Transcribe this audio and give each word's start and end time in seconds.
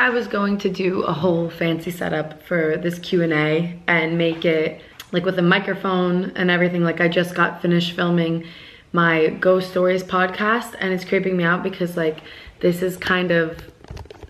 I 0.00 0.08
was 0.08 0.28
going 0.28 0.56
to 0.60 0.70
do 0.70 1.02
a 1.02 1.12
whole 1.12 1.50
fancy 1.50 1.90
setup 1.90 2.42
for 2.44 2.78
this 2.78 2.98
Q&A 2.98 3.78
and 3.86 4.16
make 4.16 4.46
it 4.46 4.80
like 5.12 5.26
with 5.26 5.38
a 5.38 5.42
microphone 5.42 6.32
and 6.36 6.50
everything. 6.50 6.82
Like 6.82 7.02
I 7.02 7.08
just 7.08 7.34
got 7.34 7.60
finished 7.60 7.92
filming 7.92 8.46
my 8.94 9.26
Ghost 9.26 9.68
Stories 9.68 10.02
podcast 10.02 10.74
and 10.80 10.94
it's 10.94 11.04
creeping 11.04 11.36
me 11.36 11.44
out 11.44 11.62
because 11.62 11.98
like 11.98 12.20
this 12.60 12.80
is 12.80 12.96
kind 12.96 13.30
of 13.30 13.62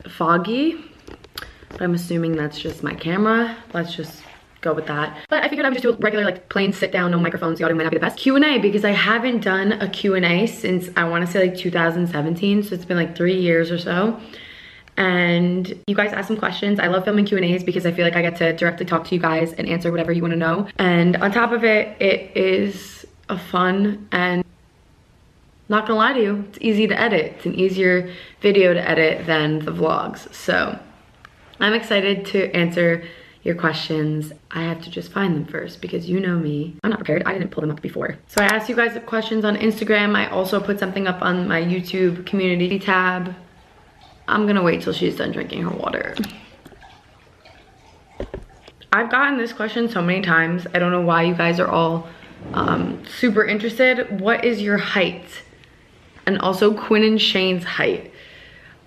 foggy. 0.08 0.74
But 1.68 1.82
I'm 1.82 1.94
assuming 1.94 2.32
that's 2.32 2.58
just 2.58 2.82
my 2.82 2.94
camera. 2.94 3.56
Let's 3.72 3.94
just 3.94 4.24
go 4.62 4.72
with 4.72 4.88
that. 4.88 5.16
But 5.28 5.44
I 5.44 5.48
figured 5.48 5.66
I 5.66 5.68
would 5.68 5.80
just 5.80 5.84
do 5.84 5.92
a 5.92 5.96
regular 5.98 6.24
like 6.24 6.48
plain 6.48 6.72
sit 6.72 6.90
down, 6.90 7.12
no 7.12 7.20
microphones, 7.20 7.60
the 7.60 7.64
audio 7.64 7.76
might 7.76 7.84
not 7.84 7.92
be 7.92 7.98
the 7.98 8.04
best. 8.04 8.18
Q&A 8.18 8.58
because 8.58 8.84
I 8.84 8.90
haven't 8.90 9.44
done 9.44 9.70
a 9.70 9.88
Q&A 9.88 10.48
since 10.48 10.88
I 10.96 11.08
wanna 11.08 11.28
say 11.28 11.48
like 11.48 11.56
2017. 11.56 12.64
So 12.64 12.74
it's 12.74 12.84
been 12.84 12.96
like 12.96 13.14
three 13.16 13.40
years 13.40 13.70
or 13.70 13.78
so. 13.78 14.20
And 14.96 15.82
you 15.86 15.94
guys 15.94 16.12
ask 16.12 16.28
some 16.28 16.36
questions. 16.36 16.78
I 16.78 16.88
love 16.88 17.04
filming 17.04 17.24
Q&As 17.24 17.64
because 17.64 17.86
I 17.86 17.92
feel 17.92 18.04
like 18.04 18.16
I 18.16 18.22
get 18.22 18.36
to 18.36 18.52
directly 18.52 18.86
talk 18.86 19.04
to 19.06 19.14
you 19.14 19.20
guys 19.20 19.52
and 19.54 19.68
answer 19.68 19.90
whatever 19.90 20.12
you 20.12 20.22
wanna 20.22 20.36
know. 20.36 20.68
And 20.78 21.16
on 21.16 21.32
top 21.32 21.52
of 21.52 21.64
it, 21.64 22.00
it 22.00 22.36
is 22.36 23.06
a 23.28 23.38
fun 23.38 24.08
and 24.12 24.44
not 25.70 25.86
gonna 25.86 25.98
lie 25.98 26.12
to 26.12 26.20
you, 26.20 26.44
it's 26.48 26.58
easy 26.60 26.86
to 26.88 27.00
edit. 27.00 27.34
It's 27.36 27.46
an 27.46 27.54
easier 27.54 28.12
video 28.40 28.74
to 28.74 28.88
edit 28.88 29.24
than 29.24 29.60
the 29.60 29.70
vlogs. 29.70 30.32
So 30.34 30.78
I'm 31.60 31.74
excited 31.74 32.26
to 32.26 32.50
answer 32.50 33.04
your 33.42 33.54
questions. 33.54 34.32
I 34.50 34.62
have 34.62 34.82
to 34.82 34.90
just 34.90 35.12
find 35.12 35.34
them 35.34 35.44
first 35.46 35.80
because 35.80 36.08
you 36.10 36.20
know 36.20 36.38
me. 36.38 36.76
I'm 36.82 36.90
not 36.90 36.98
prepared. 36.98 37.22
I 37.24 37.32
didn't 37.32 37.52
pull 37.52 37.60
them 37.60 37.70
up 37.70 37.80
before. 37.80 38.18
So 38.26 38.42
I 38.42 38.46
asked 38.46 38.68
you 38.68 38.76
guys 38.76 39.00
questions 39.06 39.44
on 39.44 39.56
Instagram. 39.56 40.16
I 40.16 40.26
also 40.28 40.60
put 40.60 40.78
something 40.78 41.06
up 41.06 41.22
on 41.22 41.46
my 41.46 41.62
YouTube 41.62 42.26
community 42.26 42.78
tab. 42.78 43.34
I'm 44.30 44.46
gonna 44.46 44.62
wait 44.62 44.82
till 44.82 44.92
she's 44.92 45.16
done 45.16 45.32
drinking 45.32 45.62
her 45.62 45.70
water. 45.70 46.14
I've 48.92 49.10
gotten 49.10 49.38
this 49.38 49.52
question 49.52 49.88
so 49.88 50.02
many 50.02 50.22
times. 50.22 50.66
I 50.74 50.78
don't 50.78 50.92
know 50.92 51.00
why 51.00 51.22
you 51.22 51.34
guys 51.34 51.60
are 51.60 51.68
all 51.68 52.08
um, 52.54 53.04
super 53.06 53.44
interested. 53.44 54.20
What 54.20 54.44
is 54.44 54.60
your 54.62 54.78
height? 54.78 55.42
And 56.26 56.38
also 56.40 56.74
Quinn 56.74 57.04
and 57.04 57.20
Shane's 57.20 57.64
height. 57.64 58.12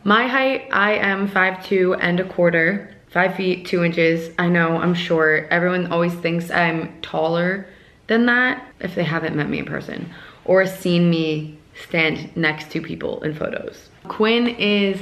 My 0.04 0.28
height, 0.28 0.68
I 0.72 0.96
am 0.96 1.30
5'2 1.30 1.98
and 2.02 2.20
a 2.20 2.26
quarter 2.26 2.94
five 3.14 3.36
feet, 3.36 3.68
two 3.68 3.84
inches. 3.84 4.34
I 4.40 4.50
know, 4.50 4.78
I'm 4.78 4.96
short. 4.96 5.48
Everyone 5.52 5.92
always 5.92 6.14
thinks 6.16 6.50
I'm 6.50 7.00
taller 7.02 7.68
than 8.08 8.26
that 8.26 8.68
if 8.80 8.96
they 8.96 9.04
haven't 9.04 9.36
met 9.36 9.50
me 9.50 9.60
in 9.60 9.66
person 9.66 10.12
or 10.46 10.66
seen 10.66 11.12
me 11.12 11.60
stand 11.88 12.36
next 12.36 12.72
to 12.72 12.82
people 12.82 13.22
in 13.22 13.36
photos. 13.36 13.90
Quinn 14.08 14.48
is 14.48 15.00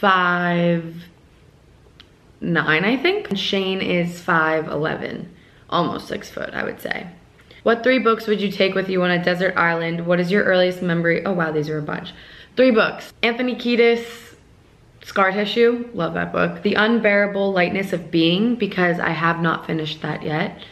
five 0.00 0.94
nine, 2.40 2.84
I 2.84 2.96
think. 2.96 3.36
Shane 3.36 3.80
is 3.80 4.20
5'11", 4.20 5.26
almost 5.70 6.08
six 6.08 6.30
foot, 6.30 6.50
I 6.54 6.64
would 6.64 6.80
say. 6.80 7.06
What 7.62 7.82
three 7.82 7.98
books 7.98 8.26
would 8.26 8.40
you 8.40 8.50
take 8.50 8.74
with 8.74 8.88
you 8.88 9.02
on 9.02 9.10
a 9.10 9.22
desert 9.22 9.56
island? 9.56 10.06
What 10.06 10.20
is 10.20 10.30
your 10.30 10.44
earliest 10.44 10.82
memory? 10.82 11.24
Oh 11.24 11.32
wow, 11.32 11.50
these 11.50 11.68
are 11.68 11.78
a 11.78 11.82
bunch. 11.82 12.12
Three 12.54 12.70
books. 12.70 13.12
Anthony 13.22 13.56
Kiedis, 13.56 14.36
Scar 15.02 15.32
Tissue, 15.32 15.88
love 15.92 16.14
that 16.14 16.32
book. 16.32 16.62
The 16.62 16.74
Unbearable 16.74 17.52
Lightness 17.52 17.92
of 17.92 18.10
Being, 18.10 18.54
because 18.54 19.00
I 19.00 19.10
have 19.10 19.40
not 19.40 19.66
finished 19.66 20.00
that 20.02 20.22
yet. 20.22 20.62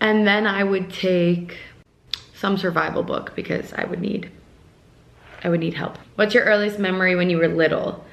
And 0.00 0.26
then 0.26 0.46
I 0.46 0.64
would 0.64 0.92
take 0.92 1.56
some 2.34 2.58
survival 2.58 3.02
book 3.02 3.34
because 3.36 3.72
I 3.72 3.84
would 3.84 4.00
need, 4.00 4.30
I 5.42 5.48
would 5.48 5.60
need 5.60 5.74
help. 5.74 5.98
What's 6.16 6.34
your 6.34 6.44
earliest 6.44 6.78
memory 6.78 7.14
when 7.14 7.30
you 7.30 7.38
were 7.38 7.48
little? 7.48 8.04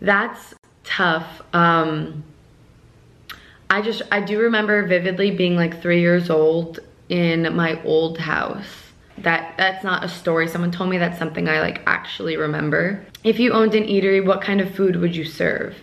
That's 0.00 0.54
tough. 0.84 1.42
Um, 1.52 2.24
I 3.68 3.82
just, 3.82 4.02
I 4.10 4.20
do 4.20 4.38
remember 4.38 4.86
vividly 4.86 5.30
being 5.30 5.56
like 5.56 5.82
three 5.82 6.00
years 6.00 6.30
old 6.30 6.80
in 7.08 7.54
my 7.54 7.82
old 7.84 8.18
house 8.18 8.66
that 9.18 9.54
that's 9.56 9.82
not 9.82 10.04
a 10.04 10.08
story 10.08 10.46
someone 10.46 10.70
told 10.70 10.90
me 10.90 10.98
that's 10.98 11.18
something 11.18 11.48
i 11.48 11.60
like 11.60 11.80
actually 11.86 12.36
remember 12.36 13.02
if 13.24 13.38
you 13.38 13.52
owned 13.52 13.74
an 13.74 13.84
eatery 13.84 14.22
what 14.22 14.42
kind 14.42 14.60
of 14.60 14.74
food 14.74 14.96
would 14.96 15.14
you 15.16 15.24
serve 15.24 15.74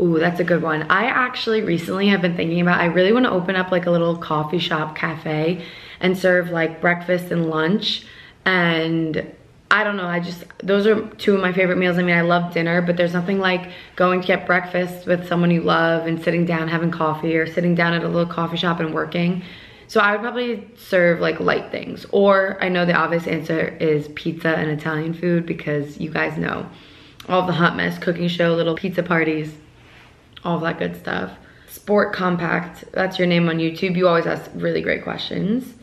Ooh, 0.00 0.18
that's 0.18 0.40
a 0.40 0.44
good 0.44 0.62
one. 0.62 0.82
I 0.90 1.04
actually 1.04 1.62
recently 1.62 2.08
have 2.08 2.20
been 2.20 2.34
thinking 2.34 2.60
about, 2.60 2.80
I 2.80 2.86
really 2.86 3.12
wanna 3.12 3.30
open 3.30 3.54
up 3.54 3.70
like 3.70 3.86
a 3.86 3.90
little 3.90 4.16
coffee 4.16 4.58
shop 4.58 4.96
cafe 4.96 5.64
and 6.00 6.18
serve 6.18 6.50
like 6.50 6.80
breakfast 6.80 7.30
and 7.30 7.48
lunch. 7.48 8.04
And 8.44 9.32
I 9.74 9.82
don't 9.82 9.96
know, 9.96 10.06
I 10.06 10.20
just, 10.20 10.44
those 10.62 10.86
are 10.86 11.04
two 11.16 11.34
of 11.34 11.40
my 11.40 11.52
favorite 11.52 11.78
meals. 11.78 11.98
I 11.98 12.04
mean, 12.04 12.14
I 12.14 12.20
love 12.20 12.54
dinner, 12.54 12.80
but 12.80 12.96
there's 12.96 13.12
nothing 13.12 13.40
like 13.40 13.72
going 13.96 14.20
to 14.20 14.26
get 14.26 14.46
breakfast 14.46 15.04
with 15.04 15.26
someone 15.26 15.50
you 15.50 15.62
love 15.62 16.06
and 16.06 16.22
sitting 16.22 16.46
down 16.46 16.68
having 16.68 16.92
coffee 16.92 17.36
or 17.36 17.44
sitting 17.44 17.74
down 17.74 17.92
at 17.92 18.04
a 18.04 18.08
little 18.08 18.32
coffee 18.32 18.56
shop 18.56 18.78
and 18.78 18.94
working. 18.94 19.42
So 19.88 19.98
I 19.98 20.12
would 20.12 20.20
probably 20.20 20.70
serve 20.76 21.18
like 21.18 21.40
light 21.40 21.72
things. 21.72 22.06
Or 22.12 22.56
I 22.62 22.68
know 22.68 22.86
the 22.86 22.92
obvious 22.92 23.26
answer 23.26 23.76
is 23.80 24.06
pizza 24.14 24.50
and 24.56 24.70
Italian 24.70 25.12
food 25.12 25.44
because 25.44 25.98
you 25.98 26.08
guys 26.08 26.38
know 26.38 26.70
all 27.28 27.44
the 27.44 27.52
hot 27.52 27.74
mess 27.74 27.98
cooking 27.98 28.28
show, 28.28 28.54
little 28.54 28.76
pizza 28.76 29.02
parties, 29.02 29.56
all 30.44 30.60
that 30.60 30.78
good 30.78 30.94
stuff. 30.94 31.32
Sport 31.66 32.12
Compact, 32.12 32.84
that's 32.92 33.18
your 33.18 33.26
name 33.26 33.48
on 33.48 33.58
YouTube. 33.58 33.96
You 33.96 34.06
always 34.06 34.26
ask 34.26 34.48
really 34.54 34.82
great 34.82 35.02
questions. 35.02 35.74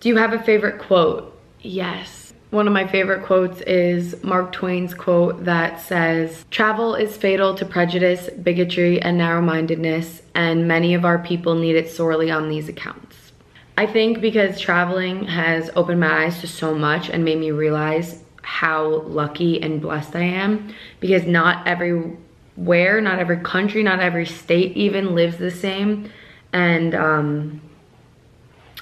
Do 0.00 0.08
you 0.08 0.16
have 0.16 0.32
a 0.32 0.42
favorite 0.42 0.78
quote? 0.78 1.38
Yes. 1.60 2.17
One 2.50 2.66
of 2.66 2.72
my 2.72 2.86
favorite 2.86 3.26
quotes 3.26 3.60
is 3.62 4.24
Mark 4.24 4.52
Twain's 4.52 4.94
quote 4.94 5.44
that 5.44 5.82
says, 5.82 6.46
Travel 6.50 6.94
is 6.94 7.14
fatal 7.14 7.54
to 7.54 7.66
prejudice, 7.66 8.30
bigotry, 8.30 9.02
and 9.02 9.18
narrow-mindedness, 9.18 10.22
and 10.34 10.66
many 10.66 10.94
of 10.94 11.04
our 11.04 11.18
people 11.18 11.56
need 11.56 11.76
it 11.76 11.90
sorely 11.90 12.30
on 12.30 12.48
these 12.48 12.66
accounts. 12.70 13.32
I 13.76 13.84
think 13.84 14.22
because 14.22 14.58
traveling 14.58 15.24
has 15.26 15.70
opened 15.76 16.00
my 16.00 16.24
eyes 16.24 16.40
to 16.40 16.46
so 16.46 16.74
much 16.74 17.10
and 17.10 17.22
made 17.22 17.38
me 17.38 17.50
realize 17.50 18.24
how 18.40 19.02
lucky 19.02 19.60
and 19.62 19.82
blessed 19.82 20.16
I 20.16 20.22
am 20.22 20.74
because 21.00 21.26
not 21.26 21.68
everywhere, 21.68 23.02
not 23.02 23.18
every 23.18 23.40
country, 23.40 23.82
not 23.82 24.00
every 24.00 24.24
state 24.24 24.74
even 24.74 25.14
lives 25.14 25.36
the 25.36 25.50
same. 25.50 26.10
And 26.54 26.94
um, 26.94 27.60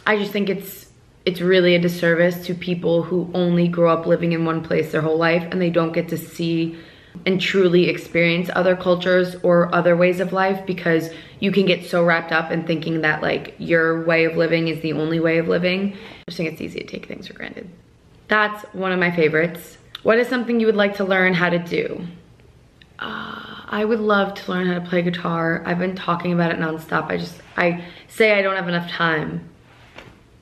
I 0.06 0.16
just 0.16 0.30
think 0.30 0.48
it's 0.48 0.85
it's 1.26 1.40
really 1.40 1.74
a 1.74 1.78
disservice 1.78 2.46
to 2.46 2.54
people 2.54 3.02
who 3.02 3.28
only 3.34 3.66
grow 3.66 3.92
up 3.92 4.06
living 4.06 4.32
in 4.32 4.44
one 4.44 4.62
place 4.62 4.92
their 4.92 5.00
whole 5.02 5.18
life 5.18 5.42
and 5.50 5.60
they 5.60 5.70
don't 5.70 5.92
get 5.92 6.08
to 6.08 6.16
see 6.16 6.78
and 7.24 7.40
truly 7.40 7.88
experience 7.88 8.48
other 8.54 8.76
cultures 8.76 9.34
or 9.42 9.74
other 9.74 9.96
ways 9.96 10.20
of 10.20 10.32
life 10.32 10.64
because 10.66 11.10
you 11.40 11.50
can 11.50 11.66
get 11.66 11.84
so 11.84 12.04
wrapped 12.04 12.30
up 12.30 12.52
in 12.52 12.64
thinking 12.64 13.00
that 13.00 13.22
like 13.22 13.54
your 13.58 14.04
way 14.04 14.24
of 14.24 14.36
living 14.36 14.68
is 14.68 14.80
the 14.82 14.92
only 14.92 15.18
way 15.18 15.38
of 15.38 15.48
living. 15.48 15.94
I 15.94 16.22
just 16.28 16.36
think 16.36 16.52
it's 16.52 16.60
easy 16.60 16.78
to 16.80 16.86
take 16.86 17.06
things 17.06 17.26
for 17.26 17.32
granted. 17.32 17.68
That's 18.28 18.62
one 18.72 18.92
of 18.92 19.00
my 19.00 19.10
favorites. 19.10 19.78
What 20.04 20.18
is 20.18 20.28
something 20.28 20.60
you 20.60 20.66
would 20.66 20.76
like 20.76 20.96
to 20.96 21.04
learn 21.04 21.34
how 21.34 21.50
to 21.50 21.58
do? 21.58 22.06
Uh, 23.00 23.62
I 23.66 23.84
would 23.84 24.00
love 24.00 24.34
to 24.34 24.52
learn 24.52 24.66
how 24.66 24.74
to 24.74 24.80
play 24.80 25.02
guitar. 25.02 25.62
I've 25.66 25.78
been 25.78 25.96
talking 25.96 26.32
about 26.32 26.52
it 26.52 26.58
nonstop. 26.58 27.10
I 27.10 27.16
just, 27.16 27.40
I 27.56 27.84
say 28.06 28.38
I 28.38 28.42
don't 28.42 28.54
have 28.54 28.68
enough 28.68 28.88
time. 28.88 29.48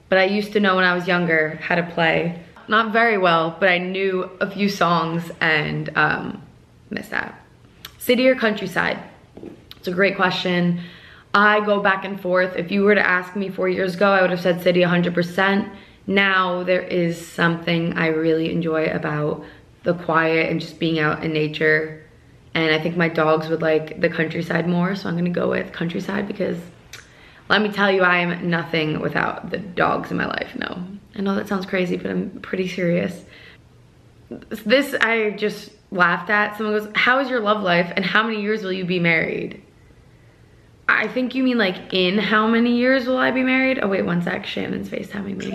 But 0.08 0.18
I 0.18 0.24
used 0.24 0.52
to 0.52 0.60
know 0.60 0.76
when 0.76 0.84
I 0.84 0.94
was 0.94 1.06
younger 1.06 1.58
how 1.62 1.74
to 1.74 1.82
play. 1.82 2.40
Not 2.68 2.92
very 2.92 3.18
well, 3.18 3.56
but 3.58 3.68
I 3.68 3.78
knew 3.78 4.30
a 4.40 4.50
few 4.50 4.68
songs 4.68 5.30
and 5.40 5.90
um, 5.96 6.42
missed 6.90 7.12
out. 7.12 7.34
City 7.98 8.28
or 8.28 8.34
countryside? 8.34 8.98
It's 9.76 9.88
a 9.88 9.92
great 9.92 10.16
question. 10.16 10.80
I 11.34 11.60
go 11.60 11.80
back 11.80 12.04
and 12.04 12.20
forth. 12.20 12.54
If 12.56 12.70
you 12.70 12.82
were 12.84 12.94
to 12.94 13.06
ask 13.06 13.34
me 13.34 13.50
four 13.50 13.68
years 13.68 13.96
ago, 13.96 14.12
I 14.12 14.20
would 14.22 14.30
have 14.30 14.40
said 14.40 14.62
city 14.62 14.80
100%. 14.80 15.68
Now 16.06 16.62
there 16.62 16.82
is 16.82 17.26
something 17.26 17.94
I 17.94 18.08
really 18.08 18.52
enjoy 18.52 18.86
about 18.86 19.44
the 19.82 19.94
quiet 19.94 20.50
and 20.50 20.60
just 20.60 20.78
being 20.78 20.98
out 20.98 21.24
in 21.24 21.32
nature. 21.32 22.04
And 22.54 22.72
I 22.72 22.78
think 22.78 22.96
my 22.96 23.08
dogs 23.08 23.48
would 23.48 23.62
like 23.62 24.00
the 24.00 24.08
countryside 24.08 24.68
more, 24.68 24.94
so 24.94 25.08
I'm 25.08 25.16
gonna 25.16 25.30
go 25.30 25.50
with 25.50 25.72
countryside 25.72 26.28
because 26.28 26.58
let 27.48 27.62
me 27.62 27.70
tell 27.70 27.90
you, 27.90 28.02
I 28.02 28.18
am 28.18 28.50
nothing 28.50 29.00
without 29.00 29.50
the 29.50 29.58
dogs 29.58 30.10
in 30.10 30.16
my 30.16 30.26
life, 30.26 30.54
no. 30.56 30.82
I 31.16 31.20
know 31.20 31.34
that 31.34 31.48
sounds 31.48 31.66
crazy, 31.66 31.96
but 31.96 32.10
I'm 32.10 32.40
pretty 32.40 32.68
serious. 32.68 33.24
This, 34.28 34.94
I 35.00 35.30
just 35.30 35.70
laughed 35.90 36.30
at. 36.30 36.56
Someone 36.56 36.78
goes, 36.78 36.90
how 36.94 37.20
is 37.20 37.28
your 37.28 37.40
love 37.40 37.62
life 37.62 37.92
and 37.94 38.04
how 38.04 38.22
many 38.22 38.42
years 38.42 38.62
will 38.62 38.72
you 38.72 38.84
be 38.84 38.98
married? 38.98 39.62
I 40.88 41.08
think 41.08 41.34
you 41.34 41.42
mean 41.42 41.56
like 41.56 41.94
in 41.94 42.18
how 42.18 42.46
many 42.46 42.76
years 42.76 43.06
will 43.06 43.16
I 43.16 43.30
be 43.30 43.42
married? 43.42 43.78
Oh 43.82 43.88
wait, 43.88 44.02
one 44.02 44.22
sec, 44.22 44.44
Shannon's 44.44 44.88
FaceTiming 44.88 45.36
me. 45.36 45.50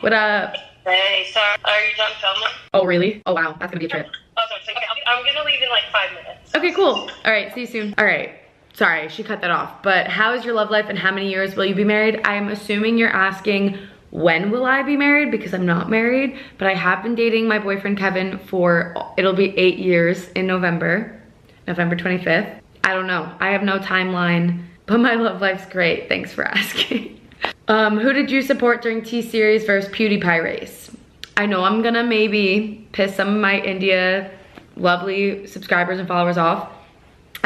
What 0.00 0.12
up? 0.12 0.54
Hey, 0.84 1.26
sorry, 1.32 1.56
are 1.64 1.80
you 1.80 1.96
done 1.96 2.12
filming? 2.20 2.48
Oh 2.72 2.84
really? 2.84 3.22
Oh 3.26 3.34
wow, 3.34 3.56
that's 3.58 3.72
gonna 3.72 3.80
be 3.80 3.86
a 3.86 3.88
trip. 3.88 4.06
Oh, 4.36 4.42
sorry, 4.64 4.76
okay, 4.76 4.86
I'm 5.06 5.24
gonna 5.24 5.44
leave 5.44 5.60
in 5.60 5.68
like 5.68 5.82
five 5.92 6.10
minutes. 6.10 6.54
Okay, 6.54 6.72
cool. 6.72 7.10
All 7.24 7.32
right, 7.32 7.52
see 7.54 7.62
you 7.62 7.66
soon. 7.66 7.94
All 7.98 8.04
right, 8.04 8.38
sorry, 8.76 9.08
she 9.08 9.22
cut 9.22 9.40
that 9.40 9.50
off. 9.50 9.82
But 9.82 10.06
how 10.06 10.34
is 10.34 10.44
your 10.44 10.54
love 10.54 10.70
life 10.70 10.86
and 10.88 10.98
how 10.98 11.10
many 11.10 11.30
years 11.30 11.56
will 11.56 11.64
you 11.64 11.74
be 11.74 11.84
married? 11.84 12.20
I'm 12.24 12.48
assuming 12.48 12.98
you're 12.98 13.08
asking 13.08 13.78
when 14.10 14.50
will 14.50 14.66
I 14.66 14.82
be 14.82 14.96
married 14.96 15.30
because 15.30 15.52
I'm 15.54 15.66
not 15.66 15.90
married, 15.90 16.38
but 16.58 16.68
I 16.68 16.74
have 16.74 17.02
been 17.02 17.14
dating 17.14 17.48
my 17.48 17.58
boyfriend 17.58 17.98
Kevin 17.98 18.38
for, 18.38 18.94
it'll 19.16 19.32
be 19.32 19.56
eight 19.58 19.78
years 19.78 20.28
in 20.30 20.46
November, 20.46 21.20
November 21.66 21.96
25th. 21.96 22.60
I 22.84 22.94
don't 22.94 23.06
know. 23.06 23.34
I 23.40 23.50
have 23.50 23.62
no 23.62 23.78
timeline, 23.78 24.64
but 24.84 25.00
my 25.00 25.14
love 25.16 25.40
life's 25.40 25.66
great. 25.66 26.08
Thanks 26.08 26.32
for 26.32 26.44
asking. 26.44 27.18
um, 27.68 27.98
who 27.98 28.12
did 28.12 28.30
you 28.30 28.42
support 28.42 28.82
during 28.82 29.02
T-Series 29.02 29.64
versus 29.64 29.90
PewDiePie 29.90 30.44
race? 30.44 30.90
I 31.38 31.46
know 31.46 31.64
I'm 31.64 31.82
gonna 31.82 32.04
maybe 32.04 32.88
piss 32.92 33.14
some 33.14 33.28
of 33.28 33.40
my 33.40 33.60
India 33.60 34.30
lovely 34.76 35.46
subscribers 35.46 35.98
and 35.98 36.06
followers 36.06 36.38
off. 36.38 36.70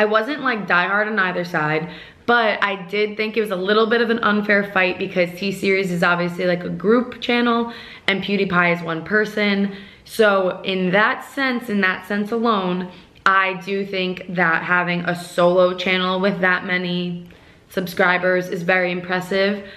I 0.00 0.06
wasn't 0.06 0.40
like 0.40 0.66
diehard 0.66 1.08
on 1.08 1.18
either 1.18 1.44
side, 1.44 1.90
but 2.24 2.64
I 2.64 2.86
did 2.86 3.18
think 3.18 3.36
it 3.36 3.42
was 3.42 3.50
a 3.50 3.56
little 3.56 3.86
bit 3.86 4.00
of 4.00 4.08
an 4.08 4.18
unfair 4.20 4.72
fight 4.72 4.98
because 4.98 5.28
T-Series 5.38 5.92
is 5.92 6.02
obviously 6.02 6.46
like 6.46 6.64
a 6.64 6.70
group 6.70 7.20
channel 7.20 7.70
and 8.06 8.24
PewDiePie 8.24 8.78
is 8.78 8.82
one 8.82 9.04
person. 9.04 9.76
So 10.06 10.62
in 10.62 10.90
that 10.92 11.30
sense, 11.30 11.68
in 11.68 11.82
that 11.82 12.06
sense 12.08 12.32
alone, 12.32 12.90
I 13.26 13.60
do 13.66 13.84
think 13.84 14.24
that 14.30 14.62
having 14.62 15.00
a 15.00 15.14
solo 15.14 15.76
channel 15.76 16.18
with 16.18 16.40
that 16.40 16.64
many 16.64 17.28
subscribers 17.68 18.48
is 18.48 18.62
very 18.62 18.92
impressive. 18.92 19.68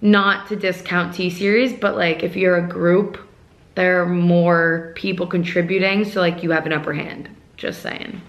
Not 0.00 0.48
to 0.48 0.56
discount 0.56 1.14
T-Series, 1.14 1.74
but 1.74 1.94
like 1.94 2.24
if 2.24 2.34
you're 2.34 2.56
a 2.56 2.68
group, 2.68 3.16
there 3.76 4.02
are 4.02 4.06
more 4.06 4.92
people 4.96 5.28
contributing, 5.28 6.04
so 6.04 6.20
like 6.20 6.42
you 6.42 6.50
have 6.50 6.66
an 6.66 6.72
upper 6.72 6.94
hand, 6.94 7.30
just 7.56 7.80
saying. 7.80 8.20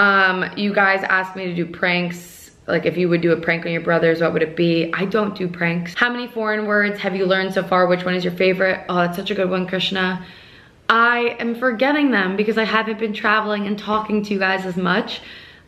Um, 0.00 0.56
you 0.56 0.72
guys 0.72 1.02
asked 1.02 1.36
me 1.36 1.44
to 1.44 1.54
do 1.54 1.66
pranks. 1.66 2.52
Like 2.66 2.86
if 2.86 2.96
you 2.96 3.10
would 3.10 3.20
do 3.20 3.32
a 3.32 3.36
prank 3.36 3.66
on 3.66 3.72
your 3.72 3.82
brothers, 3.82 4.22
what 4.22 4.32
would 4.32 4.42
it 4.42 4.56
be? 4.56 4.90
I 4.94 5.04
don't 5.04 5.36
do 5.36 5.46
pranks. 5.46 5.92
How 5.94 6.10
many 6.10 6.26
foreign 6.26 6.64
words 6.66 6.98
have 7.00 7.14
you 7.14 7.26
learned 7.26 7.52
so 7.52 7.62
far? 7.62 7.86
Which 7.86 8.06
one 8.06 8.14
is 8.14 8.24
your 8.24 8.32
favorite? 8.32 8.82
Oh, 8.88 8.94
that's 8.96 9.16
such 9.16 9.30
a 9.30 9.34
good 9.34 9.50
one, 9.50 9.66
Krishna. 9.66 10.24
I 10.88 11.36
am 11.38 11.54
forgetting 11.54 12.12
them 12.12 12.34
because 12.36 12.56
I 12.56 12.64
haven't 12.64 12.98
been 12.98 13.12
traveling 13.12 13.66
and 13.66 13.78
talking 13.78 14.24
to 14.24 14.32
you 14.32 14.38
guys 14.38 14.64
as 14.64 14.76
much. 14.78 15.20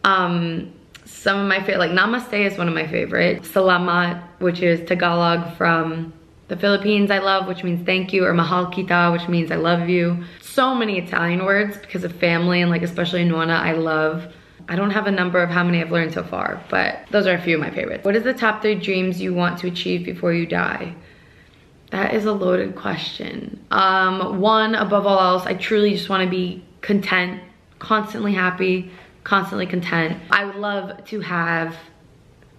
Um, 0.02 0.72
some 1.04 1.38
of 1.38 1.46
my 1.46 1.58
favorite, 1.58 1.78
like 1.78 1.90
Namaste 1.90 2.46
is 2.46 2.56
one 2.56 2.68
of 2.68 2.74
my 2.74 2.86
favorite. 2.86 3.42
Salamat, 3.42 4.22
which 4.38 4.62
is 4.62 4.80
Tagalog 4.88 5.58
from 5.58 6.14
the 6.52 6.58
Philippines 6.58 7.10
I 7.10 7.18
love, 7.18 7.48
which 7.48 7.64
means 7.64 7.86
thank 7.86 8.12
you, 8.12 8.26
or 8.26 8.34
Mahal 8.34 8.66
Kita, 8.66 9.10
which 9.10 9.26
means 9.26 9.50
I 9.50 9.56
love 9.56 9.88
you. 9.88 10.22
So 10.42 10.74
many 10.74 10.98
Italian 10.98 11.46
words 11.46 11.78
because 11.78 12.04
of 12.04 12.12
family 12.16 12.60
and 12.60 12.70
like 12.70 12.82
especially 12.82 13.24
Nuana, 13.24 13.58
I 13.58 13.72
love. 13.72 14.30
I 14.68 14.76
don't 14.76 14.90
have 14.90 15.06
a 15.06 15.10
number 15.10 15.42
of 15.42 15.48
how 15.48 15.64
many 15.64 15.80
I've 15.80 15.90
learned 15.90 16.12
so 16.12 16.22
far, 16.22 16.62
but 16.68 17.06
those 17.10 17.26
are 17.26 17.32
a 17.32 17.40
few 17.40 17.54
of 17.54 17.62
my 17.62 17.70
favorites. 17.70 18.04
What 18.04 18.16
is 18.16 18.22
the 18.22 18.34
top 18.34 18.60
three 18.60 18.74
dreams 18.74 19.18
you 19.18 19.32
want 19.32 19.60
to 19.60 19.66
achieve 19.66 20.04
before 20.04 20.34
you 20.34 20.44
die? 20.44 20.94
That 21.90 22.12
is 22.12 22.26
a 22.26 22.32
loaded 22.32 22.76
question. 22.76 23.64
Um, 23.70 24.38
one, 24.38 24.74
above 24.74 25.06
all 25.06 25.20
else, 25.20 25.46
I 25.46 25.54
truly 25.54 25.92
just 25.92 26.10
wanna 26.10 26.28
be 26.28 26.62
content, 26.82 27.42
constantly 27.78 28.34
happy, 28.34 28.90
constantly 29.24 29.66
content. 29.66 30.20
I 30.30 30.44
would 30.44 30.56
love 30.56 31.02
to 31.06 31.20
have 31.20 31.74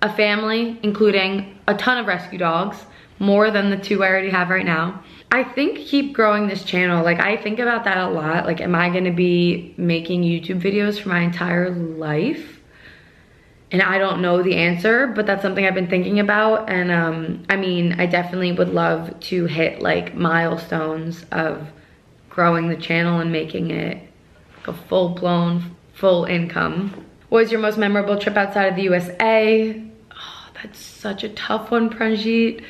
a 0.01 0.11
family, 0.11 0.79
including 0.81 1.59
a 1.67 1.75
ton 1.75 1.99
of 1.99 2.07
rescue 2.07 2.39
dogs, 2.39 2.85
more 3.19 3.51
than 3.51 3.69
the 3.69 3.77
two 3.77 4.03
I 4.03 4.07
already 4.07 4.29
have 4.29 4.49
right 4.49 4.65
now. 4.65 5.03
I 5.31 5.43
think 5.43 5.79
keep 5.79 6.13
growing 6.13 6.47
this 6.47 6.63
channel. 6.63 7.03
Like 7.03 7.19
I 7.19 7.37
think 7.37 7.59
about 7.59 7.85
that 7.85 7.97
a 7.97 8.09
lot. 8.09 8.45
Like 8.45 8.61
am 8.61 8.75
I 8.75 8.89
gonna 8.89 9.11
be 9.11 9.73
making 9.77 10.23
YouTube 10.23 10.61
videos 10.61 10.99
for 10.99 11.09
my 11.09 11.21
entire 11.21 11.71
life? 11.71 12.59
And 13.71 13.81
I 13.81 13.97
don't 13.97 14.21
know 14.21 14.43
the 14.43 14.55
answer, 14.55 15.07
but 15.07 15.25
that's 15.25 15.41
something 15.41 15.65
I've 15.65 15.73
been 15.73 15.89
thinking 15.89 16.19
about. 16.19 16.69
And 16.69 16.91
um, 16.91 17.43
I 17.49 17.55
mean, 17.55 17.99
I 17.99 18.05
definitely 18.05 18.51
would 18.51 18.69
love 18.69 19.19
to 19.21 19.45
hit 19.45 19.81
like 19.81 20.13
milestones 20.13 21.25
of 21.31 21.67
growing 22.29 22.67
the 22.67 22.75
channel 22.75 23.19
and 23.19 23.31
making 23.31 23.71
it 23.71 24.07
a 24.67 24.73
full 24.73 25.09
blown, 25.09 25.75
full 25.93 26.25
income. 26.25 27.05
What 27.29 27.41
was 27.41 27.51
your 27.51 27.61
most 27.61 27.79
memorable 27.79 28.19
trip 28.19 28.37
outside 28.37 28.65
of 28.65 28.75
the 28.75 28.83
USA? 28.83 29.81
Oh, 30.11 30.47
that's 30.61 30.79
such 30.79 31.23
a 31.23 31.29
tough 31.29 31.71
one, 31.71 31.89
Pranjit. 31.89 32.63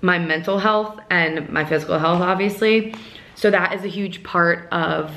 my 0.00 0.18
mental 0.18 0.58
health 0.58 1.00
and 1.10 1.48
my 1.48 1.64
physical 1.64 1.98
health, 1.98 2.20
obviously. 2.20 2.94
So 3.34 3.50
that 3.50 3.74
is 3.74 3.84
a 3.84 3.88
huge 3.88 4.22
part 4.22 4.68
of 4.70 5.10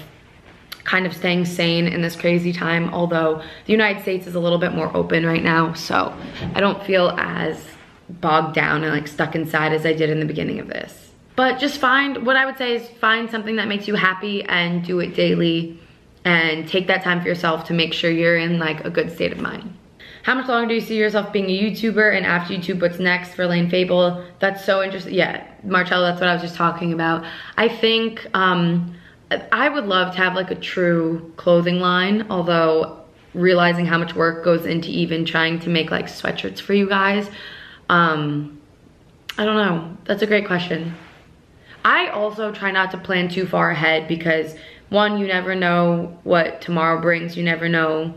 kind 0.84 1.06
of 1.06 1.16
staying 1.16 1.46
sane 1.46 1.88
in 1.88 2.02
this 2.02 2.16
crazy 2.16 2.52
time, 2.52 2.92
although 2.94 3.44
the 3.66 3.72
United 3.72 4.02
States 4.02 4.26
is 4.26 4.34
a 4.34 4.40
little 4.40 4.58
bit 4.58 4.74
more 4.74 4.96
open 4.98 5.24
right 5.26 5.44
now, 5.44 5.74
so 5.74 6.18
I 6.56 6.62
don't 6.62 6.84
feel 6.84 7.10
as 7.18 7.64
bogged 8.10 8.56
down 8.56 8.84
and 8.84 8.94
like 8.94 9.08
stuck 9.08 9.36
inside 9.36 9.74
as 9.74 9.86
I 9.86 9.94
did 9.94 10.10
in 10.10 10.20
the 10.20 10.26
beginning 10.26 10.60
of 10.60 10.68
this. 10.68 11.12
But 11.36 11.60
just 11.60 11.78
find, 11.80 12.26
what 12.26 12.36
I 12.36 12.46
would 12.46 12.58
say 12.58 12.76
is 12.76 12.88
find 12.88 13.30
something 13.30 13.56
that 13.58 13.68
makes 13.68 13.88
you 13.88 13.96
happy 13.96 14.44
and 14.44 14.84
do 14.84 15.00
it 15.00 15.16
daily 15.16 15.80
and 16.26 16.68
take 16.68 16.88
that 16.88 17.02
time 17.02 17.22
for 17.22 17.28
yourself 17.28 17.64
to 17.66 17.74
make 17.74 17.94
sure 17.94 18.12
you're 18.12 18.38
in 18.38 18.60
like 18.60 18.84
a 18.84 18.90
good 18.90 19.12
state 19.12 19.32
of 19.32 19.40
mind. 19.40 19.74
How 20.24 20.36
much 20.36 20.50
longer 20.50 20.68
do 20.68 20.76
you 20.76 20.82
see 20.82 20.98
yourself 20.98 21.32
being 21.32 21.46
a 21.46 21.58
YouTuber 21.58 22.16
and 22.16 22.26
after 22.26 22.54
YouTube, 22.54 22.82
what's 22.82 23.00
next 23.00 23.36
for 23.36 23.48
Layne 23.48 23.70
Fable? 23.70 24.26
That's 24.40 24.66
so 24.66 24.84
interesting. 24.84 25.14
Yeah, 25.14 25.48
Marcello, 25.64 26.08
that's 26.08 26.20
what 26.20 26.30
I 26.30 26.34
was 26.34 26.42
just 26.42 26.56
talking 26.56 26.92
about. 26.92 27.26
I 27.56 27.70
think 27.70 28.28
um, 28.34 28.96
I 29.54 29.70
would 29.70 29.86
love 29.86 30.14
to 30.16 30.18
have 30.18 30.36
like 30.36 30.52
a 30.52 30.56
true 30.56 31.34
clothing 31.38 31.80
line, 31.80 32.28
although 32.30 33.00
realizing 33.34 33.86
how 33.86 33.98
much 33.98 34.14
work 34.14 34.44
goes 34.44 34.66
into 34.66 34.90
even 34.90 35.24
trying 35.24 35.60
to 35.60 35.70
make 35.70 35.90
like 35.90 36.08
sweatshirts 36.08 36.60
for 36.60 36.74
you 36.74 36.90
guys 36.90 37.30
um, 37.90 38.62
I 39.38 39.46
don't 39.46 39.56
know. 39.56 39.98
That's 40.06 40.22
a 40.22 40.28
great 40.28 40.48
question. 40.48 40.96
I 41.84 42.08
also 42.08 42.52
try 42.52 42.72
not 42.72 42.92
to 42.92 42.98
plan 42.98 43.30
too 43.30 43.46
far 43.46 43.72
ahead 43.72 44.08
because 44.08 44.56
one, 44.90 45.18
you 45.18 45.28
never 45.28 45.56
know 45.56 46.18
what 46.24 46.62
tomorrow 46.62 47.02
brings. 47.02 47.38
You 47.38 47.44
never 47.44 47.70
know 47.70 48.14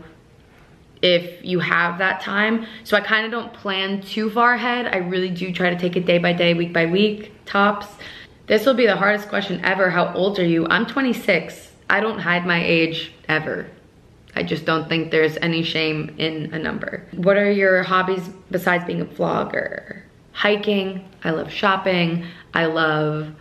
if 1.01 1.43
you 1.45 1.59
have 1.59 1.97
that 1.99 2.21
time. 2.21 2.65
So 2.83 2.97
I 2.97 3.01
kind 3.01 3.25
of 3.25 3.31
don't 3.31 3.53
plan 3.53 4.01
too 4.01 4.29
far 4.29 4.53
ahead. 4.53 4.87
I 4.87 4.97
really 4.97 5.29
do 5.29 5.51
try 5.51 5.69
to 5.69 5.77
take 5.77 5.95
it 5.95 6.05
day 6.05 6.17
by 6.17 6.33
day, 6.33 6.53
week 6.53 6.73
by 6.73 6.85
week, 6.85 7.31
tops. 7.45 7.87
This 8.47 8.65
will 8.65 8.73
be 8.73 8.85
the 8.85 8.95
hardest 8.95 9.29
question 9.29 9.61
ever. 9.63 9.89
How 9.89 10.13
old 10.13 10.39
are 10.39 10.45
you? 10.45 10.67
I'm 10.67 10.85
26. 10.85 11.71
I 11.89 11.99
don't 11.99 12.19
hide 12.19 12.45
my 12.45 12.63
age 12.63 13.13
ever. 13.29 13.67
I 14.35 14.43
just 14.43 14.65
don't 14.65 14.89
think 14.89 15.11
there's 15.11 15.37
any 15.37 15.63
shame 15.63 16.15
in 16.17 16.53
a 16.53 16.59
number. 16.59 17.05
What 17.11 17.37
are 17.37 17.51
your 17.51 17.83
hobbies 17.83 18.27
besides 18.49 18.83
being 18.85 19.01
a 19.01 19.05
vlogger? 19.05 20.01
Hiking, 20.31 21.07
I 21.23 21.31
love 21.31 21.51
shopping, 21.51 22.25
I 22.53 22.65
love, 22.65 23.31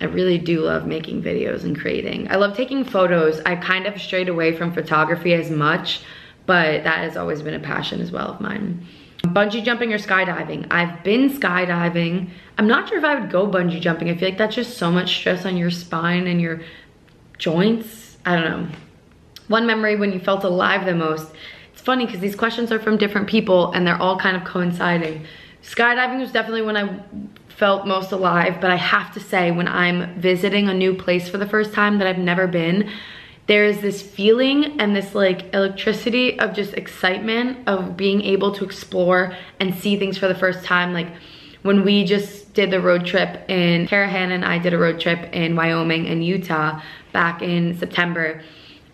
I 0.00 0.06
really 0.06 0.38
do 0.38 0.60
love 0.60 0.86
making 0.86 1.22
videos 1.22 1.62
and 1.62 1.78
creating. 1.78 2.30
I 2.30 2.36
love 2.36 2.56
taking 2.56 2.84
photos. 2.84 3.40
I 3.46 3.56
kind 3.56 3.86
of 3.86 4.00
strayed 4.00 4.28
away 4.28 4.56
from 4.56 4.72
photography 4.72 5.32
as 5.34 5.50
much, 5.50 6.00
but 6.44 6.82
that 6.84 6.98
has 6.98 7.16
always 7.16 7.42
been 7.42 7.54
a 7.54 7.60
passion 7.60 8.00
as 8.00 8.10
well 8.10 8.32
of 8.32 8.40
mine. 8.40 8.84
Bungee 9.22 9.64
jumping 9.64 9.92
or 9.92 9.98
skydiving? 9.98 10.66
I've 10.70 11.02
been 11.02 11.30
skydiving. 11.30 12.30
I'm 12.58 12.66
not 12.66 12.88
sure 12.88 12.98
if 12.98 13.04
I 13.04 13.18
would 13.18 13.30
go 13.30 13.46
bungee 13.46 13.80
jumping. 13.80 14.10
I 14.10 14.16
feel 14.16 14.28
like 14.28 14.38
that's 14.38 14.54
just 14.54 14.76
so 14.76 14.90
much 14.90 15.16
stress 15.16 15.44
on 15.46 15.56
your 15.56 15.70
spine 15.70 16.26
and 16.26 16.40
your 16.40 16.60
joints. 17.38 18.18
I 18.24 18.34
don't 18.36 18.44
know. 18.44 18.76
One 19.48 19.66
memory 19.66 19.96
when 19.96 20.12
you 20.12 20.20
felt 20.20 20.44
alive 20.44 20.84
the 20.86 20.94
most. 20.94 21.32
It's 21.72 21.82
funny 21.82 22.06
because 22.06 22.20
these 22.20 22.34
questions 22.34 22.72
are 22.72 22.80
from 22.80 22.96
different 22.96 23.28
people 23.28 23.72
and 23.72 23.86
they're 23.86 24.00
all 24.00 24.18
kind 24.18 24.36
of 24.36 24.44
coinciding. 24.44 25.24
Skydiving 25.62 26.20
was 26.20 26.32
definitely 26.32 26.62
when 26.62 26.76
I 26.76 27.00
felt 27.48 27.86
most 27.86 28.12
alive, 28.12 28.60
but 28.60 28.70
I 28.70 28.76
have 28.76 29.12
to 29.14 29.20
say 29.20 29.50
when 29.50 29.68
I'm 29.68 30.20
visiting 30.20 30.68
a 30.68 30.74
new 30.74 30.94
place 30.94 31.28
for 31.28 31.38
the 31.38 31.46
first 31.46 31.72
time 31.72 31.98
that 31.98 32.06
I've 32.06 32.18
never 32.18 32.46
been, 32.46 32.90
there's 33.46 33.80
this 33.80 34.02
feeling 34.02 34.80
and 34.80 34.94
this 34.94 35.14
like 35.14 35.54
electricity 35.54 36.38
of 36.40 36.52
just 36.52 36.74
excitement 36.74 37.66
of 37.68 37.96
being 37.96 38.22
able 38.22 38.52
to 38.52 38.64
explore 38.64 39.36
and 39.60 39.74
see 39.74 39.96
things 39.96 40.18
for 40.18 40.28
the 40.28 40.34
first 40.34 40.64
time. 40.64 40.92
Like 40.92 41.08
when 41.62 41.84
we 41.84 42.04
just 42.04 42.52
did 42.54 42.70
the 42.70 42.80
road 42.80 43.06
trip 43.06 43.48
in, 43.48 43.86
Kara 43.86 44.08
Hannah 44.08 44.34
and 44.34 44.44
I 44.44 44.58
did 44.58 44.74
a 44.74 44.78
road 44.78 45.00
trip 45.00 45.32
in 45.32 45.54
Wyoming 45.54 46.08
and 46.08 46.24
Utah 46.24 46.80
back 47.12 47.42
in 47.42 47.78
September 47.78 48.42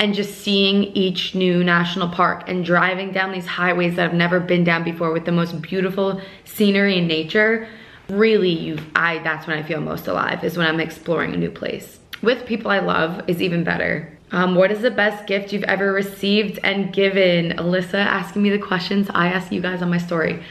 and 0.02 0.14
just 0.14 0.40
seeing 0.40 0.82
each 0.96 1.32
new 1.32 1.62
national 1.62 2.08
park 2.08 2.42
and 2.48 2.64
driving 2.64 3.12
down 3.12 3.30
these 3.30 3.46
highways 3.46 3.94
that 3.94 4.06
I've 4.06 4.14
never 4.14 4.40
been 4.40 4.64
down 4.64 4.82
before 4.82 5.12
with 5.12 5.26
the 5.26 5.30
most 5.30 5.62
beautiful 5.62 6.20
scenery 6.44 6.98
and 6.98 7.06
nature, 7.06 7.68
really 8.08 8.50
you 8.50 8.78
I 8.96 9.18
that's 9.18 9.46
when 9.46 9.56
I 9.56 9.62
feel 9.62 9.80
most 9.80 10.08
alive 10.08 10.42
is 10.42 10.58
when 10.58 10.66
I'm 10.66 10.80
exploring 10.80 11.34
a 11.34 11.36
new 11.36 11.52
place. 11.52 12.00
With 12.20 12.46
people 12.46 12.68
I 12.72 12.80
love 12.80 13.22
is 13.28 13.40
even 13.40 13.62
better. 13.62 14.18
Um, 14.32 14.56
what 14.56 14.72
is 14.72 14.80
the 14.80 14.90
best 14.90 15.28
gift 15.28 15.52
you've 15.52 15.62
ever 15.64 15.92
received 15.92 16.58
and 16.64 16.92
given? 16.92 17.52
Alyssa 17.52 17.94
asking 17.94 18.42
me 18.42 18.50
the 18.50 18.58
questions 18.58 19.08
I 19.14 19.28
ask 19.28 19.52
you 19.52 19.60
guys 19.60 19.82
on 19.82 19.90
my 19.90 19.98
story. 19.98 20.42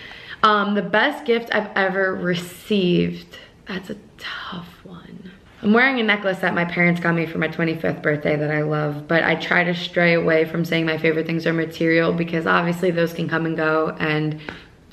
Um, 0.43 0.75
the 0.75 0.81
best 0.81 1.25
gift 1.25 1.53
I've 1.53 1.69
ever 1.75 2.15
received. 2.15 3.37
That's 3.67 3.89
a 3.89 3.97
tough 4.17 4.69
one. 4.85 5.31
I'm 5.63 5.73
wearing 5.73 5.99
a 5.99 6.03
necklace 6.03 6.39
that 6.39 6.55
my 6.55 6.65
parents 6.65 6.99
got 6.99 7.13
me 7.13 7.27
for 7.27 7.37
my 7.37 7.47
25th 7.47 8.01
birthday 8.01 8.35
that 8.35 8.49
I 8.49 8.63
love, 8.63 9.07
but 9.07 9.23
I 9.23 9.35
try 9.35 9.63
to 9.63 9.75
stray 9.75 10.15
away 10.15 10.45
from 10.45 10.65
saying 10.65 10.87
my 10.87 10.97
favorite 10.97 11.27
things 11.27 11.45
are 11.45 11.53
material 11.53 12.13
because 12.13 12.47
obviously 12.47 12.89
those 12.89 13.13
can 13.13 13.29
come 13.29 13.45
and 13.45 13.55
go 13.55 13.95
and 13.99 14.41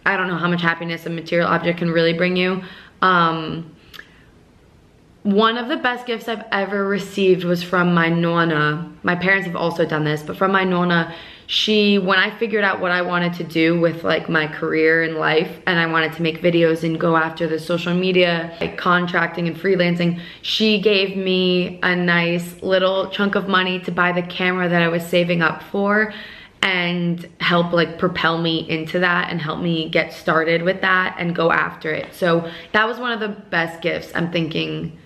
I 0.04 0.16
don't 0.16 0.28
know 0.28 0.36
how 0.36 0.48
much 0.48 0.60
happiness 0.60 1.06
a 1.06 1.10
material 1.10 1.48
object 1.48 1.78
can 1.78 1.90
really 1.90 2.12
bring 2.12 2.36
you. 2.36 2.62
Um, 3.00 3.74
one 5.22 5.56
of 5.56 5.68
the 5.68 5.76
best 5.76 6.06
gifts 6.06 6.28
I've 6.28 6.44
ever 6.52 6.86
received 6.86 7.44
was 7.44 7.62
from 7.62 7.92
my 7.92 8.08
nonna. 8.08 8.90
My 9.02 9.14
parents 9.14 9.46
have 9.46 9.56
also 9.56 9.84
done 9.84 10.04
this, 10.04 10.22
but 10.22 10.36
from 10.36 10.52
my 10.52 10.64
nonna, 10.64 11.14
she 11.48 11.98
when 11.98 12.18
i 12.18 12.30
figured 12.38 12.62
out 12.62 12.78
what 12.78 12.90
i 12.90 13.00
wanted 13.00 13.32
to 13.32 13.42
do 13.42 13.80
with 13.80 14.04
like 14.04 14.28
my 14.28 14.46
career 14.46 15.02
in 15.02 15.16
life 15.16 15.60
and 15.66 15.80
i 15.80 15.86
wanted 15.86 16.12
to 16.12 16.20
make 16.20 16.42
videos 16.42 16.84
and 16.84 17.00
go 17.00 17.16
after 17.16 17.48
the 17.48 17.58
social 17.58 17.94
media 17.94 18.54
like 18.60 18.76
contracting 18.76 19.48
and 19.48 19.56
freelancing 19.56 20.20
she 20.42 20.78
gave 20.78 21.16
me 21.16 21.80
a 21.82 21.96
nice 21.96 22.62
little 22.62 23.08
chunk 23.08 23.34
of 23.34 23.48
money 23.48 23.80
to 23.80 23.90
buy 23.90 24.12
the 24.12 24.22
camera 24.22 24.68
that 24.68 24.82
i 24.82 24.88
was 24.88 25.02
saving 25.02 25.40
up 25.40 25.62
for 25.62 26.12
and 26.60 27.26
help 27.40 27.72
like 27.72 27.98
propel 27.98 28.36
me 28.36 28.68
into 28.68 28.98
that 28.98 29.30
and 29.30 29.40
help 29.40 29.58
me 29.60 29.88
get 29.88 30.12
started 30.12 30.62
with 30.62 30.80
that 30.80 31.14
and 31.16 31.34
go 31.34 31.52
after 31.52 31.92
it. 31.92 32.12
So 32.12 32.50
that 32.72 32.86
was 32.86 32.98
one 32.98 33.12
of 33.12 33.20
the 33.20 33.28
best 33.28 33.80
gifts 33.80 34.10
i'm 34.14 34.32
thinking 34.32 34.98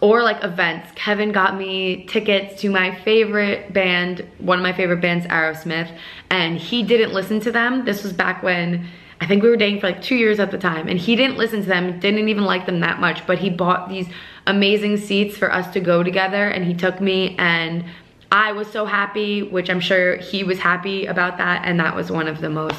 or 0.00 0.22
like 0.22 0.42
events. 0.44 0.90
Kevin 0.94 1.32
got 1.32 1.56
me 1.56 2.04
tickets 2.06 2.60
to 2.60 2.70
my 2.70 2.94
favorite 3.02 3.72
band, 3.72 4.26
one 4.38 4.58
of 4.58 4.62
my 4.62 4.72
favorite 4.72 5.00
bands, 5.00 5.26
Aerosmith, 5.26 5.96
and 6.30 6.58
he 6.58 6.82
didn't 6.82 7.12
listen 7.12 7.40
to 7.40 7.52
them. 7.52 7.84
This 7.84 8.04
was 8.04 8.12
back 8.12 8.42
when 8.42 8.86
I 9.20 9.26
think 9.26 9.42
we 9.42 9.48
were 9.48 9.56
dating 9.56 9.80
for 9.80 9.88
like 9.88 10.00
two 10.00 10.14
years 10.14 10.38
at 10.38 10.52
the 10.52 10.58
time, 10.58 10.86
and 10.86 10.98
he 10.98 11.16
didn't 11.16 11.36
listen 11.36 11.62
to 11.62 11.68
them, 11.68 11.98
didn't 11.98 12.28
even 12.28 12.44
like 12.44 12.66
them 12.66 12.80
that 12.80 13.00
much, 13.00 13.26
but 13.26 13.38
he 13.38 13.50
bought 13.50 13.88
these 13.88 14.06
amazing 14.46 14.96
seats 14.96 15.36
for 15.36 15.52
us 15.52 15.72
to 15.72 15.80
go 15.80 16.04
together, 16.04 16.48
and 16.48 16.64
he 16.64 16.74
took 16.74 17.00
me, 17.00 17.34
and 17.38 17.84
I 18.30 18.52
was 18.52 18.68
so 18.68 18.84
happy, 18.84 19.42
which 19.42 19.68
I'm 19.70 19.80
sure 19.80 20.16
he 20.16 20.44
was 20.44 20.60
happy 20.60 21.06
about 21.06 21.38
that, 21.38 21.62
and 21.64 21.80
that 21.80 21.96
was 21.96 22.12
one 22.12 22.28
of 22.28 22.40
the 22.40 22.50
most 22.50 22.78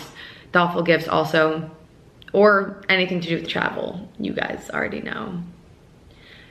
thoughtful 0.54 0.84
gifts 0.84 1.10
also, 1.10 1.70
or 2.32 2.82
anything 2.88 3.20
to 3.20 3.28
do 3.28 3.36
with 3.36 3.48
travel. 3.50 4.08
You 4.18 4.32
guys 4.32 4.70
already 4.74 5.02
know. 5.02 5.44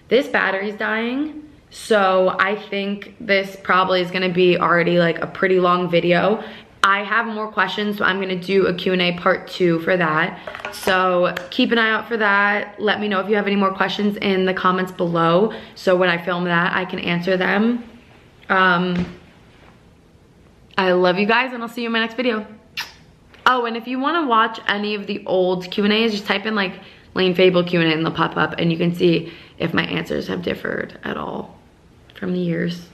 This 0.08 0.26
battery's 0.26 0.74
dying, 0.74 1.42
so 1.70 2.34
I 2.38 2.56
think 2.56 3.14
this 3.20 3.56
probably 3.62 4.00
is 4.00 4.10
gonna 4.10 4.32
be 4.32 4.58
already 4.58 4.98
like 4.98 5.18
a 5.18 5.26
pretty 5.26 5.60
long 5.60 5.90
video. 5.90 6.42
I 6.82 7.02
have 7.02 7.26
more 7.26 7.48
questions, 7.48 7.98
so 7.98 8.04
I'm 8.04 8.18
gonna 8.18 8.40
do 8.40 8.66
a 8.66 8.74
Q&A 8.74 9.18
part 9.18 9.48
two 9.48 9.80
for 9.80 9.96
that. 9.98 10.40
So 10.72 11.34
keep 11.50 11.72
an 11.72 11.78
eye 11.78 11.90
out 11.90 12.08
for 12.08 12.16
that. 12.16 12.80
Let 12.80 13.00
me 13.00 13.08
know 13.08 13.20
if 13.20 13.28
you 13.28 13.36
have 13.36 13.46
any 13.46 13.56
more 13.56 13.74
questions 13.74 14.16
in 14.16 14.46
the 14.46 14.54
comments 14.54 14.92
below. 14.92 15.52
So 15.74 15.94
when 15.94 16.08
I 16.08 16.16
film 16.16 16.44
that, 16.44 16.74
I 16.74 16.86
can 16.86 17.00
answer 17.00 17.36
them. 17.36 17.84
Um, 18.48 19.04
I 20.78 20.92
love 20.92 21.18
you 21.18 21.26
guys 21.26 21.52
and 21.52 21.62
I'll 21.62 21.68
see 21.68 21.82
you 21.82 21.88
in 21.88 21.92
my 21.92 21.98
next 21.98 22.14
video. 22.14 22.46
Oh, 23.44 23.66
and 23.66 23.76
if 23.76 23.86
you 23.86 23.98
wanna 23.98 24.26
watch 24.26 24.58
any 24.68 24.94
of 24.94 25.06
the 25.06 25.22
old 25.26 25.70
Q&As, 25.70 26.12
just 26.12 26.26
type 26.26 26.46
in 26.46 26.54
like 26.54 26.74
Layne 27.14 27.34
Fable 27.34 27.64
Q&A 27.64 27.84
and 27.84 28.04
they'll 28.04 28.12
pop 28.12 28.36
up 28.36 28.54
and 28.58 28.70
you 28.70 28.78
can 28.78 28.94
see 28.94 29.32
if 29.58 29.74
my 29.74 29.84
answers 29.84 30.28
have 30.28 30.42
differed 30.42 30.98
at 31.04 31.16
all 31.16 31.58
from 32.14 32.32
the 32.32 32.40
years. 32.40 32.88